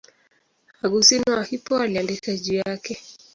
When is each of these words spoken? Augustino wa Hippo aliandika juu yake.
Augustino 0.81 1.33
wa 1.33 1.43
Hippo 1.43 1.79
aliandika 1.79 2.35
juu 2.37 2.53
yake. 2.65 3.01